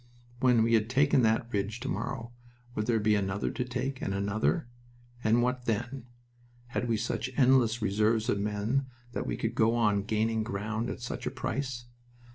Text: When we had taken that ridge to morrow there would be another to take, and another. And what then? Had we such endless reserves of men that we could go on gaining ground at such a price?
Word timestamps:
When 0.39 0.63
we 0.63 0.73
had 0.73 0.89
taken 0.89 1.21
that 1.21 1.53
ridge 1.53 1.79
to 1.81 1.87
morrow 1.87 2.33
there 2.75 2.95
would 2.95 3.03
be 3.03 3.13
another 3.13 3.51
to 3.51 3.63
take, 3.63 4.01
and 4.01 4.15
another. 4.15 4.67
And 5.23 5.43
what 5.43 5.65
then? 5.65 6.07
Had 6.69 6.89
we 6.89 6.97
such 6.97 7.29
endless 7.37 7.83
reserves 7.83 8.27
of 8.27 8.39
men 8.39 8.87
that 9.11 9.27
we 9.27 9.37
could 9.37 9.53
go 9.53 9.75
on 9.75 10.01
gaining 10.01 10.41
ground 10.41 10.89
at 10.89 11.01
such 11.01 11.27
a 11.27 11.29
price? 11.29 11.85